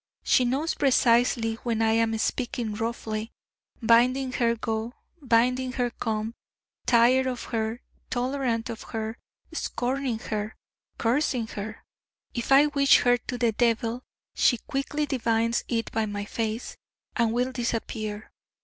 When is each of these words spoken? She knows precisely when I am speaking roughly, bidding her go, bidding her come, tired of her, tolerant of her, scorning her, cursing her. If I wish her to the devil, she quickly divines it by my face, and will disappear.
She 0.23 0.45
knows 0.45 0.73
precisely 0.73 1.57
when 1.61 1.79
I 1.83 1.91
am 1.91 2.17
speaking 2.17 2.73
roughly, 2.73 3.31
bidding 3.85 4.31
her 4.31 4.55
go, 4.55 4.93
bidding 5.23 5.73
her 5.73 5.91
come, 5.91 6.33
tired 6.87 7.27
of 7.27 7.43
her, 7.53 7.83
tolerant 8.09 8.71
of 8.71 8.81
her, 8.97 9.19
scorning 9.53 10.17
her, 10.17 10.55
cursing 10.97 11.45
her. 11.49 11.83
If 12.33 12.51
I 12.51 12.65
wish 12.65 13.01
her 13.01 13.15
to 13.17 13.37
the 13.37 13.51
devil, 13.51 14.01
she 14.33 14.57
quickly 14.57 15.05
divines 15.05 15.63
it 15.67 15.91
by 15.91 16.07
my 16.07 16.25
face, 16.25 16.77
and 17.15 17.31
will 17.31 17.51
disappear. 17.51 18.31